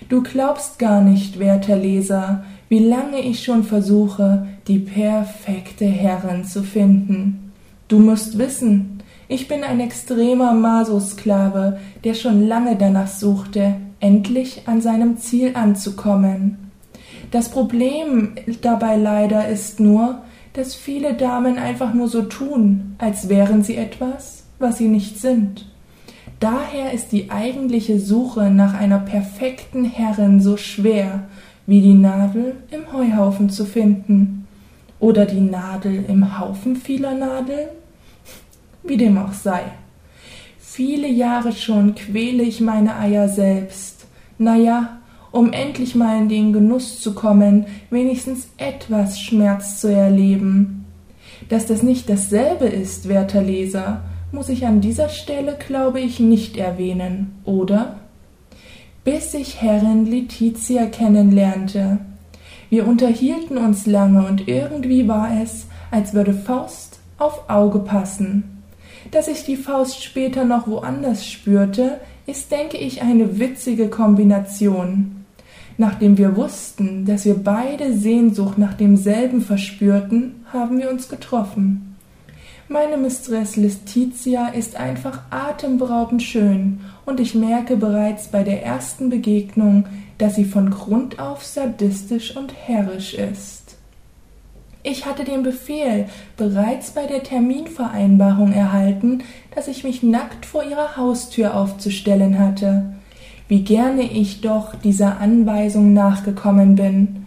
[0.09, 6.63] Du glaubst gar nicht, werter Leser, wie lange ich schon versuche, die perfekte Herrin zu
[6.63, 7.53] finden.
[7.89, 14.81] Du musst wissen, ich bin ein extremer Masosklave, der schon lange danach suchte, endlich an
[14.81, 16.71] seinem Ziel anzukommen.
[17.31, 20.23] Das Problem dabei leider ist nur,
[20.55, 25.67] dass viele Damen einfach nur so tun, als wären sie etwas, was sie nicht sind.
[26.41, 31.25] Daher ist die eigentliche Suche nach einer perfekten Herrin so schwer,
[31.67, 34.47] wie die Nadel im Heuhaufen zu finden.
[35.01, 37.69] Oder die Nadel im Haufen vieler Nadeln?
[38.85, 39.63] Wie dem auch sei.
[40.59, 44.07] Viele Jahre schon quäle ich meine Eier selbst.
[44.39, 44.99] Na ja,
[45.33, 50.85] um endlich mal in den Genuss zu kommen, wenigstens etwas Schmerz zu erleben.
[51.49, 54.03] Dass das nicht dasselbe ist, werter Leser,
[54.33, 57.97] muss ich an dieser Stelle, glaube ich, nicht erwähnen, oder?
[59.05, 61.99] Bis ich Herrin Letizia kennenlernte.
[62.71, 68.63] Wir unterhielten uns lange und irgendwie war es, als würde Faust auf Auge passen.
[69.11, 75.25] Dass ich die Faust später noch woanders spürte, ist, denke ich, eine witzige Kombination.
[75.79, 81.97] Nachdem wir wussten, dass wir beide Sehnsucht nach demselben verspürten, haben wir uns getroffen.
[82.71, 89.87] Meine Mistress Letizia ist einfach atemberaubend schön, und ich merke bereits bei der ersten Begegnung,
[90.19, 93.79] dass sie von Grund auf sadistisch und herrisch ist.
[94.83, 99.23] Ich hatte den Befehl bereits bei der Terminvereinbarung erhalten,
[99.55, 102.93] dass ich mich nackt vor ihrer Haustür aufzustellen hatte.
[103.49, 107.18] Wie gerne ich doch dieser Anweisung nachgekommen bin.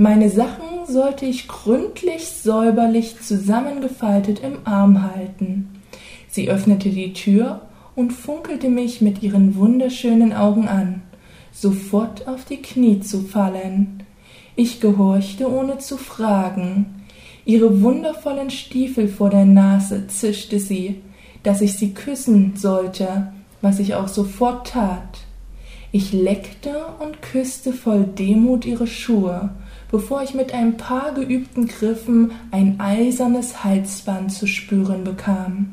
[0.00, 5.80] Meine Sachen sollte ich gründlich säuberlich zusammengefaltet im Arm halten.
[6.28, 7.62] Sie öffnete die Tür
[7.96, 11.02] und funkelte mich mit ihren wunderschönen Augen an,
[11.50, 14.04] sofort auf die Knie zu fallen.
[14.54, 17.04] Ich gehorchte ohne zu fragen.
[17.44, 21.02] Ihre wundervollen Stiefel vor der Nase zischte sie,
[21.42, 23.32] dass ich sie küssen sollte,
[23.62, 25.24] was ich auch sofort tat.
[25.90, 29.50] Ich leckte und küsste voll Demut ihre Schuhe
[29.90, 35.70] bevor ich mit ein paar geübten Griffen ein eisernes Halsband zu spüren bekam.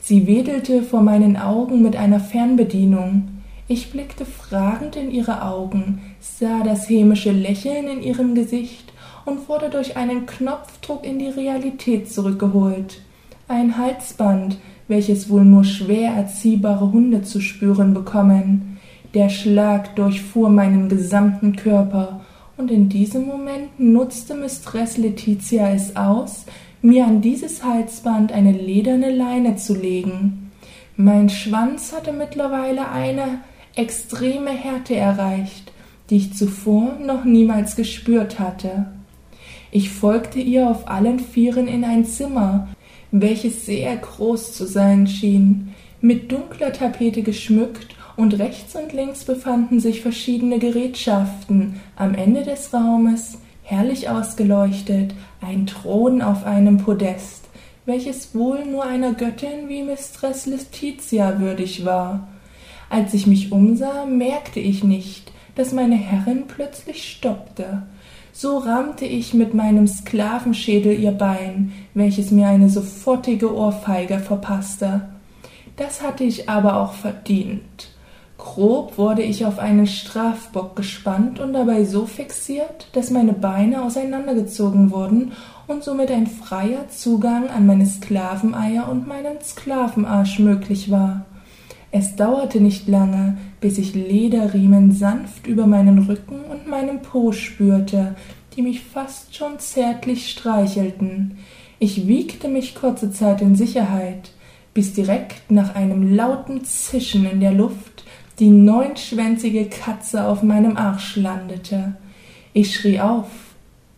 [0.00, 3.28] Sie wedelte vor meinen Augen mit einer Fernbedienung.
[3.68, 8.92] Ich blickte fragend in ihre Augen, sah das hämische Lächeln in ihrem Gesicht
[9.24, 13.02] und wurde durch einen Knopfdruck in die Realität zurückgeholt.
[13.48, 14.58] Ein Halsband,
[14.88, 18.78] welches wohl nur schwer erziehbare Hunde zu spüren bekommen.
[19.14, 22.20] Der Schlag durchfuhr meinen gesamten Körper
[22.56, 26.46] und in diesem Moment nutzte Mistress Letizia es aus,
[26.82, 30.50] mir an dieses Halsband eine lederne Leine zu legen.
[30.96, 33.40] Mein Schwanz hatte mittlerweile eine
[33.74, 35.72] extreme Härte erreicht,
[36.08, 38.86] die ich zuvor noch niemals gespürt hatte.
[39.70, 42.68] Ich folgte ihr auf allen Vieren in ein Zimmer,
[43.10, 49.80] welches sehr groß zu sein schien, mit dunkler Tapete geschmückt und rechts und links befanden
[49.80, 51.80] sich verschiedene Gerätschaften.
[51.96, 57.44] Am Ende des Raumes, herrlich ausgeleuchtet, ein Thron auf einem Podest,
[57.84, 62.28] welches wohl nur einer Göttin wie Mistress Letizia würdig war.
[62.88, 67.82] Als ich mich umsah, merkte ich nicht, dass meine Herrin plötzlich stoppte.
[68.32, 75.08] So rammte ich mit meinem Sklavenschädel ihr Bein, welches mir eine sofortige Ohrfeige verpasste.
[75.76, 77.95] Das hatte ich aber auch verdient.
[78.46, 84.92] Grob wurde ich auf einen Strafbock gespannt und dabei so fixiert, dass meine Beine auseinandergezogen
[84.92, 85.32] wurden
[85.66, 91.26] und somit ein freier Zugang an meine Sklaveneier und meinen Sklavenarsch möglich war.
[91.90, 98.14] Es dauerte nicht lange, bis ich Lederriemen sanft über meinen Rücken und meinen Po spürte,
[98.56, 101.38] die mich fast schon zärtlich streichelten.
[101.80, 104.30] Ich wiegte mich kurze Zeit in Sicherheit,
[104.72, 108.05] bis direkt nach einem lauten Zischen in der Luft
[108.38, 111.96] die neunschwänzige Katze auf meinem Arsch landete.
[112.52, 113.28] Ich schrie auf,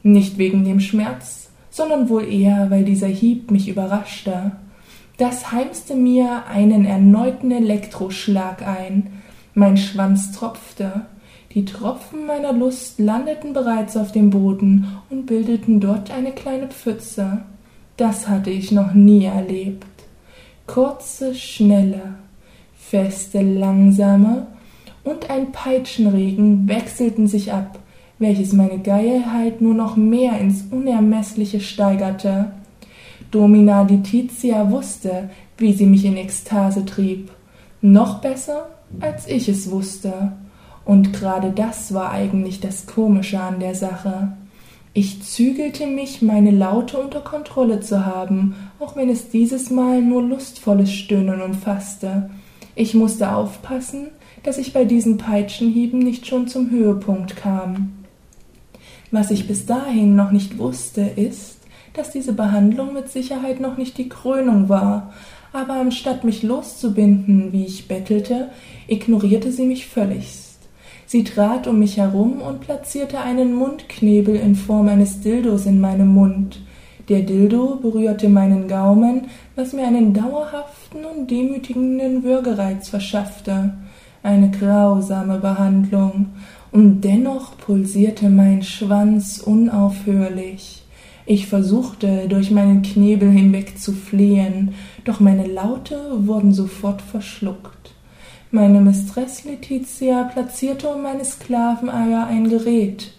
[0.02, 4.52] nicht wegen dem Schmerz, sondern wohl eher, weil dieser Hieb mich überraschte.
[5.16, 9.10] Das heimste mir einen erneuten Elektroschlag ein,
[9.54, 11.06] mein Schwanz tropfte,
[11.52, 17.42] die Tropfen meiner Lust landeten bereits auf dem Boden und bildeten dort eine kleine Pfütze.
[17.96, 19.86] Das hatte ich noch nie erlebt.
[20.66, 22.14] Kurze, schnelle,
[22.90, 24.46] feste, langsame
[25.04, 27.78] und ein Peitschenregen wechselten sich ab,
[28.18, 32.52] welches meine Geilheit nur noch mehr ins Unermessliche steigerte.
[33.30, 37.30] Domina Letizia wusste, wie sie mich in Ekstase trieb.
[37.80, 38.68] Noch besser,
[39.00, 40.32] als ich es wusste.
[40.84, 44.32] Und gerade das war eigentlich das Komische an der Sache.
[44.94, 50.22] Ich zügelte mich, meine Laute unter Kontrolle zu haben, auch wenn es dieses Mal nur
[50.22, 52.30] lustvolles Stöhnen umfasste.
[52.80, 54.10] Ich musste aufpassen,
[54.44, 58.04] dass ich bei diesen Peitschenhieben nicht schon zum Höhepunkt kam.
[59.10, 61.56] Was ich bis dahin noch nicht wusste, ist,
[61.94, 65.12] dass diese Behandlung mit Sicherheit noch nicht die Krönung war,
[65.52, 68.50] aber anstatt mich loszubinden, wie ich bettelte,
[68.86, 70.60] ignorierte sie mich völligst.
[71.04, 76.14] Sie trat um mich herum und platzierte einen Mundknebel in Form eines Dildos in meinem
[76.14, 76.60] Mund.
[77.08, 83.72] Der Dildo berührte meinen Gaumen, was mir einen dauerhaften und demütigenden Würgereiz verschaffte.
[84.22, 86.26] Eine grausame Behandlung,
[86.70, 90.82] und dennoch pulsierte mein Schwanz unaufhörlich.
[91.24, 94.74] Ich versuchte, durch meinen Knebel hinweg zu fliehen,
[95.04, 97.94] doch meine Laute wurden sofort verschluckt.
[98.50, 103.12] Meine Mistress Letizia platzierte um meine Sklaveneier ein Gerät,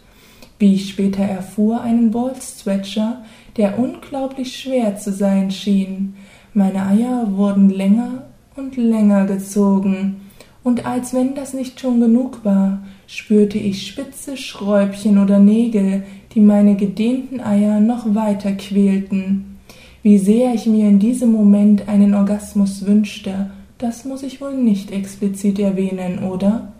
[0.59, 3.23] wie ich später erfuhr, einen Ballstretcher,
[3.57, 6.15] der unglaublich schwer zu sein schien.
[6.53, 8.23] Meine Eier wurden länger
[8.55, 10.21] und länger gezogen,
[10.61, 16.03] und als wenn das nicht schon genug war, spürte ich spitze Schräubchen oder Nägel,
[16.35, 19.57] die meine gedehnten Eier noch weiter quälten.
[20.03, 24.91] Wie sehr ich mir in diesem Moment einen Orgasmus wünschte das muss ich wohl nicht
[24.91, 26.73] explizit erwähnen, oder?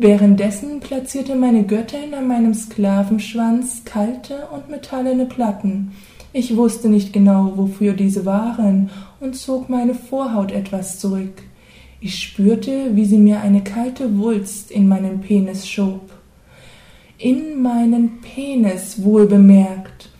[0.00, 5.90] Währenddessen platzierte meine Göttin an meinem Sklavenschwanz kalte und metallene Platten.
[6.32, 11.42] Ich wusste nicht genau, wofür diese waren, und zog meine Vorhaut etwas zurück.
[12.00, 16.12] Ich spürte, wie sie mir eine kalte Wulst in meinen Penis schob.
[17.18, 20.10] In meinen Penis wohl bemerkt.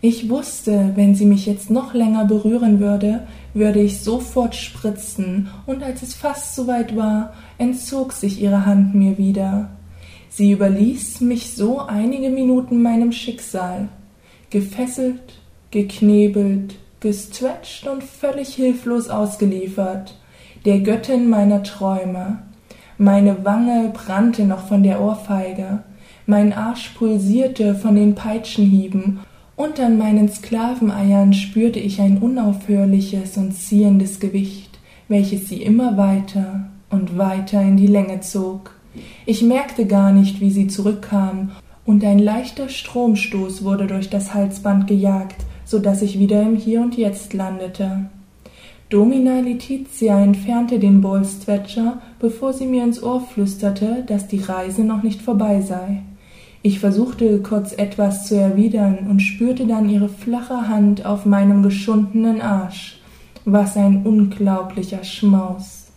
[0.00, 5.82] Ich wusste, wenn sie mich jetzt noch länger berühren würde, würde ich sofort spritzen, und
[5.82, 9.70] als es fast soweit war, entzog sich ihre Hand mir wieder.
[10.28, 13.88] Sie überließ mich so einige Minuten meinem Schicksal,
[14.50, 15.40] gefesselt,
[15.70, 20.16] geknebelt, gestretcht und völlig hilflos ausgeliefert,
[20.64, 22.38] der Göttin meiner Träume.
[22.96, 25.82] Meine Wange brannte noch von der Ohrfeige,
[26.26, 29.20] mein Arsch pulsierte von den Peitschenhieben
[29.56, 34.78] und an meinen Sklaveneiern spürte ich ein unaufhörliches und ziehendes Gewicht,
[35.08, 38.74] welches sie immer weiter und weiter in die Länge zog.
[39.26, 41.52] Ich merkte gar nicht, wie sie zurückkam,
[41.84, 46.80] und ein leichter Stromstoß wurde durch das Halsband gejagt, so dass ich wieder im Hier
[46.80, 48.06] und Jetzt landete.
[48.88, 55.02] Domina Letizia entfernte den Bolstwetscher, bevor sie mir ins Ohr flüsterte, dass die Reise noch
[55.02, 56.02] nicht vorbei sei.
[56.64, 62.40] Ich versuchte kurz etwas zu erwidern und spürte dann ihre flache Hand auf meinem geschundenen
[62.40, 63.00] Arsch.
[63.44, 65.88] Was ein unglaublicher Schmaus.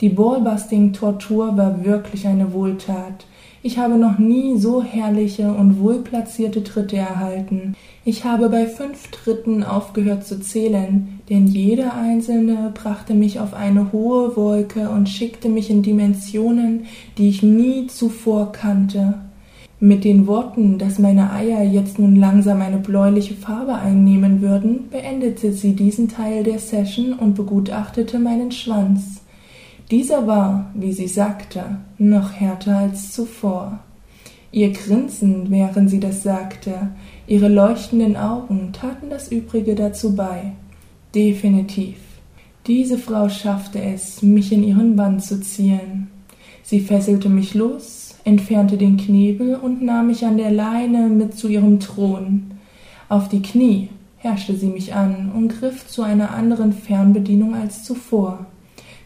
[0.00, 3.26] Die Ballbusting-Tortur war wirklich eine Wohltat.
[3.62, 7.74] Ich habe noch nie so herrliche und wohlplatzierte Tritte erhalten.
[8.06, 13.92] Ich habe bei fünf Tritten aufgehört zu zählen, denn jeder einzelne brachte mich auf eine
[13.92, 16.86] hohe Wolke und schickte mich in Dimensionen,
[17.18, 19.25] die ich nie zuvor kannte.
[19.78, 25.52] Mit den Worten, dass meine Eier jetzt nun langsam eine bläuliche Farbe einnehmen würden, beendete
[25.52, 29.20] sie diesen Teil der Session und begutachtete meinen Schwanz.
[29.90, 33.80] Dieser war, wie sie sagte, noch härter als zuvor.
[34.50, 36.88] Ihr Grinsen, während sie das sagte,
[37.26, 40.52] ihre leuchtenden Augen taten das Übrige dazu bei.
[41.14, 41.96] Definitiv.
[42.66, 46.08] Diese Frau schaffte es, mich in ihren Bann zu ziehen.
[46.62, 51.46] Sie fesselte mich los, entfernte den Knebel und nahm mich an der Leine mit zu
[51.48, 52.50] ihrem Thron.
[53.08, 58.46] Auf die Knie herrschte sie mich an und griff zu einer anderen Fernbedienung als zuvor.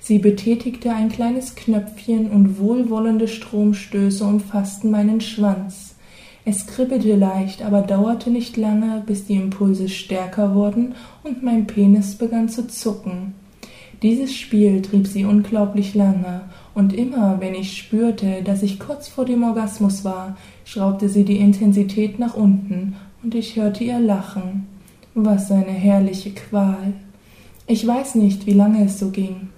[0.01, 5.97] Sie betätigte ein kleines Knöpfchen und wohlwollende Stromstöße umfassten meinen Schwanz.
[6.47, 12.15] Es kribbelte leicht, aber dauerte nicht lange, bis die Impulse stärker wurden und mein Penis
[12.15, 13.35] begann zu zucken.
[14.03, 16.41] Dieses Spiel trieb sie unglaublich lange,
[16.81, 21.37] und immer wenn ich spürte, dass ich kurz vor dem Orgasmus war, schraubte sie die
[21.37, 24.67] Intensität nach unten, und ich hörte ihr lachen.
[25.13, 26.95] Was eine herrliche Qual.
[27.67, 29.51] Ich weiß nicht, wie lange es so ging.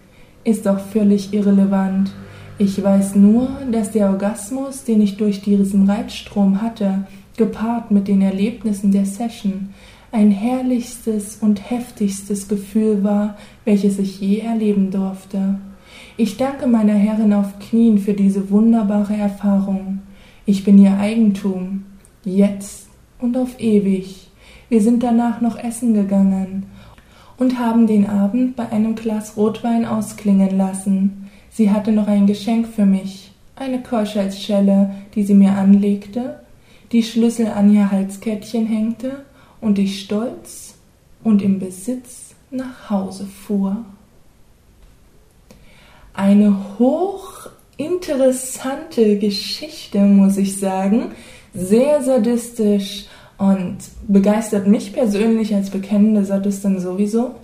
[0.42, 2.10] Ist doch völlig irrelevant.
[2.58, 8.20] Ich weiß nur, dass der Orgasmus, den ich durch diesen Reizstrom hatte, gepaart mit den
[8.20, 9.72] Erlebnissen der Session,
[10.10, 15.60] ein herrlichstes und heftigstes Gefühl war, welches ich je erleben durfte.
[16.16, 20.00] Ich danke meiner Herrin auf Knien für diese wunderbare Erfahrung.
[20.44, 21.84] Ich bin ihr Eigentum,
[22.24, 24.30] jetzt und auf ewig.
[24.68, 26.66] Wir sind danach noch essen gegangen
[27.38, 31.30] und haben den Abend bei einem Glas Rotwein ausklingen lassen.
[31.50, 36.40] Sie hatte noch ein Geschenk für mich, eine Korschalsschelle, die sie mir anlegte,
[36.92, 39.24] die Schlüssel an ihr Halskettchen hängte
[39.60, 40.74] und ich stolz
[41.24, 43.84] und im Besitz nach Hause fuhr.
[46.14, 51.12] Eine hochinteressante Geschichte, muss ich sagen,
[51.54, 53.06] sehr sadistisch
[53.38, 57.34] und begeistert mich persönlich als bekennende Sadistin sowieso.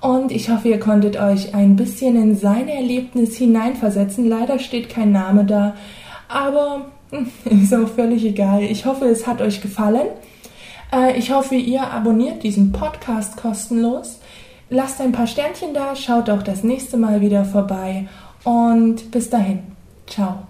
[0.00, 4.28] Und ich hoffe, ihr konntet euch ein bisschen in sein Erlebnis hineinversetzen.
[4.28, 5.74] Leider steht kein Name da,
[6.28, 6.86] aber
[7.44, 8.62] ist auch völlig egal.
[8.62, 10.08] Ich hoffe, es hat euch gefallen.
[10.92, 14.20] Äh, ich hoffe, ihr abonniert diesen Podcast kostenlos.
[14.72, 18.06] Lasst ein paar Sternchen da, schaut auch das nächste Mal wieder vorbei
[18.44, 19.62] und bis dahin.
[20.06, 20.49] Ciao.